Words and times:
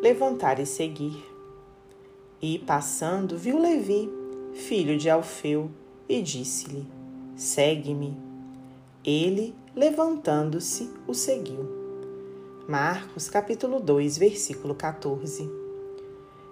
levantar 0.00 0.58
e 0.58 0.66
seguir. 0.66 1.22
E, 2.40 2.58
passando, 2.58 3.36
viu 3.36 3.58
Levi, 3.58 4.10
filho 4.54 4.96
de 4.96 5.10
Alfeu, 5.10 5.70
e 6.08 6.22
disse-lhe: 6.22 6.86
Segue-me. 7.36 8.16
Ele, 9.04 9.54
levantando-se, 9.76 10.90
o 11.06 11.12
seguiu. 11.12 11.80
Marcos 12.66 13.28
capítulo 13.28 13.78
2, 13.78 14.16
versículo 14.16 14.74
14. 14.74 15.50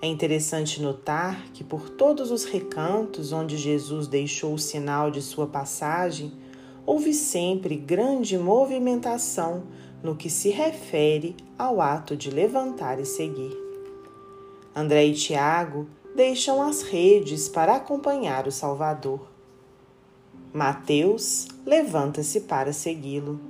É 0.00 0.06
interessante 0.06 0.82
notar 0.82 1.50
que 1.52 1.64
por 1.64 1.88
todos 1.90 2.30
os 2.30 2.44
recantos 2.44 3.32
onde 3.32 3.56
Jesus 3.56 4.06
deixou 4.06 4.54
o 4.54 4.58
sinal 4.58 5.10
de 5.10 5.22
sua 5.22 5.46
passagem, 5.46 6.32
houve 6.86 7.14
sempre 7.14 7.76
grande 7.76 8.36
movimentação 8.36 9.64
no 10.04 10.14
que 10.14 10.28
se 10.28 10.50
refere 10.50 11.34
ao 11.58 11.80
ato 11.80 12.14
de 12.14 12.30
levantar 12.30 13.00
e 13.00 13.06
seguir. 13.06 13.56
André 14.76 15.06
e 15.06 15.14
Tiago 15.14 15.86
deixam 16.14 16.60
as 16.62 16.82
redes 16.82 17.48
para 17.48 17.74
acompanhar 17.74 18.46
o 18.46 18.52
Salvador. 18.52 19.26
Mateus 20.52 21.48
levanta-se 21.64 22.42
para 22.42 22.72
segui-lo. 22.72 23.40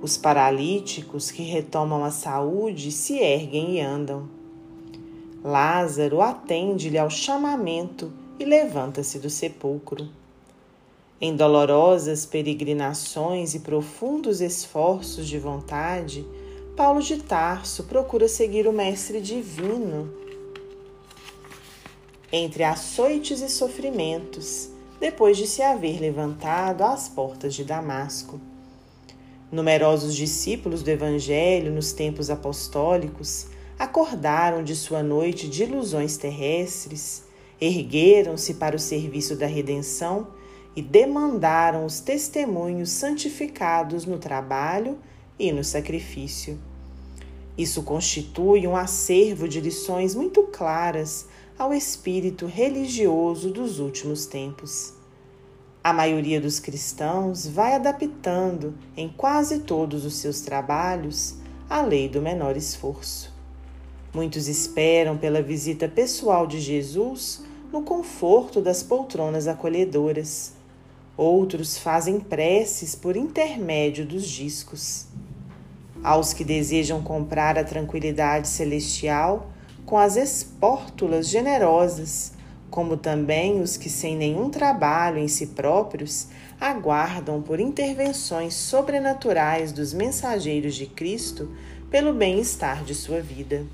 Os 0.00 0.16
paralíticos 0.16 1.30
que 1.30 1.42
retomam 1.42 2.04
a 2.04 2.10
saúde 2.10 2.92
se 2.92 3.18
erguem 3.18 3.76
e 3.76 3.80
andam. 3.80 4.28
Lázaro 5.42 6.20
atende-lhe 6.22 6.98
ao 6.98 7.10
chamamento 7.10 8.12
e 8.38 8.44
levanta-se 8.44 9.18
do 9.18 9.28
sepulcro. 9.28 10.08
Em 11.18 11.34
dolorosas 11.34 12.26
peregrinações 12.26 13.54
e 13.54 13.60
profundos 13.60 14.42
esforços 14.42 15.26
de 15.26 15.38
vontade, 15.38 16.26
Paulo 16.76 17.00
de 17.00 17.16
Tarso 17.16 17.84
procura 17.84 18.28
seguir 18.28 18.68
o 18.68 18.72
Mestre 18.72 19.18
Divino. 19.18 20.12
Entre 22.30 22.62
açoites 22.62 23.40
e 23.40 23.48
sofrimentos, 23.48 24.68
depois 25.00 25.38
de 25.38 25.46
se 25.46 25.62
haver 25.62 25.98
levantado 26.00 26.82
às 26.82 27.08
portas 27.08 27.54
de 27.54 27.64
Damasco. 27.64 28.38
Numerosos 29.50 30.14
discípulos 30.14 30.82
do 30.82 30.90
Evangelho 30.90 31.72
nos 31.72 31.94
tempos 31.94 32.28
apostólicos 32.28 33.46
acordaram 33.78 34.62
de 34.62 34.76
sua 34.76 35.02
noite 35.02 35.48
de 35.48 35.62
ilusões 35.62 36.18
terrestres, 36.18 37.22
ergueram-se 37.58 38.54
para 38.54 38.76
o 38.76 38.78
serviço 38.78 39.34
da 39.34 39.46
redenção 39.46 40.26
e 40.76 40.82
demandaram 40.82 41.86
os 41.86 42.00
testemunhos 42.00 42.90
santificados 42.90 44.04
no 44.04 44.18
trabalho 44.18 44.98
e 45.38 45.50
no 45.50 45.64
sacrifício. 45.64 46.58
Isso 47.56 47.82
constitui 47.82 48.66
um 48.66 48.76
acervo 48.76 49.48
de 49.48 49.58
lições 49.58 50.14
muito 50.14 50.42
claras 50.42 51.26
ao 51.58 51.72
espírito 51.72 52.44
religioso 52.44 53.50
dos 53.50 53.80
últimos 53.80 54.26
tempos. 54.26 54.92
A 55.82 55.94
maioria 55.94 56.38
dos 56.38 56.60
cristãos 56.60 57.46
vai 57.46 57.74
adaptando 57.74 58.74
em 58.94 59.08
quase 59.08 59.60
todos 59.60 60.04
os 60.04 60.16
seus 60.16 60.42
trabalhos 60.42 61.36
a 61.70 61.80
lei 61.80 62.06
do 62.06 62.20
menor 62.20 62.54
esforço. 62.54 63.34
Muitos 64.12 64.48
esperam 64.48 65.16
pela 65.16 65.40
visita 65.40 65.88
pessoal 65.88 66.46
de 66.46 66.60
Jesus 66.60 67.42
no 67.72 67.82
conforto 67.82 68.60
das 68.60 68.82
poltronas 68.82 69.46
acolhedoras 69.46 70.55
Outros 71.16 71.78
fazem 71.78 72.20
preces 72.20 72.94
por 72.94 73.16
intermédio 73.16 74.04
dos 74.04 74.28
discos. 74.28 75.06
Aos 76.04 76.34
que 76.34 76.44
desejam 76.44 77.02
comprar 77.02 77.56
a 77.56 77.64
tranquilidade 77.64 78.48
celestial 78.48 79.50
com 79.86 79.96
as 79.96 80.16
espórtulas 80.16 81.28
generosas, 81.28 82.32
como 82.70 82.98
também 82.98 83.62
os 83.62 83.78
que, 83.78 83.88
sem 83.88 84.14
nenhum 84.14 84.50
trabalho 84.50 85.16
em 85.16 85.26
si 85.26 85.46
próprios, 85.46 86.28
aguardam 86.60 87.40
por 87.40 87.60
intervenções 87.60 88.52
sobrenaturais 88.52 89.72
dos 89.72 89.94
mensageiros 89.94 90.74
de 90.74 90.86
Cristo 90.86 91.50
pelo 91.90 92.12
bem-estar 92.12 92.84
de 92.84 92.94
sua 92.94 93.22
vida. 93.22 93.64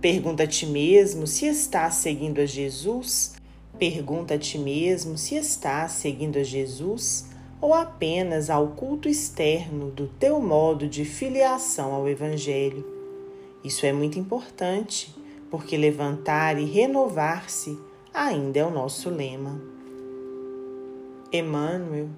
Pergunta 0.00 0.44
a 0.44 0.46
ti 0.46 0.64
mesmo 0.64 1.26
se 1.26 1.46
estás 1.46 1.94
seguindo 1.94 2.40
a 2.40 2.46
Jesus 2.46 3.37
Pergunta 3.78 4.34
a 4.34 4.38
ti 4.38 4.58
mesmo 4.58 5.16
se 5.16 5.36
estás 5.36 5.92
seguindo 5.92 6.36
a 6.36 6.42
Jesus 6.42 7.26
ou 7.60 7.72
apenas 7.72 8.50
ao 8.50 8.68
culto 8.68 9.08
externo 9.08 9.90
do 9.92 10.08
teu 10.08 10.40
modo 10.40 10.88
de 10.88 11.04
filiação 11.04 11.94
ao 11.94 12.08
Evangelho. 12.08 12.84
Isso 13.62 13.86
é 13.86 13.92
muito 13.92 14.18
importante, 14.18 15.14
porque 15.48 15.76
levantar 15.76 16.58
e 16.58 16.64
renovar-se 16.64 17.78
ainda 18.12 18.58
é 18.58 18.64
o 18.64 18.70
nosso 18.70 19.10
lema. 19.10 19.60
Emmanuel, 21.32 22.08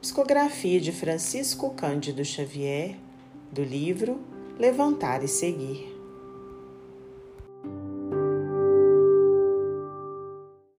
psicografia 0.00 0.80
de 0.80 0.92
Francisco 0.92 1.70
Cândido 1.70 2.24
Xavier, 2.24 2.96
do 3.50 3.64
livro 3.64 4.20
Levantar 4.56 5.24
e 5.24 5.28
Seguir. 5.28 6.01